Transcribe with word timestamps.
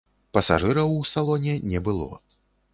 Пасажыраў 0.37 0.95
у 0.95 1.05
салоне 1.13 1.53
не 1.69 1.85
было. 1.91 2.11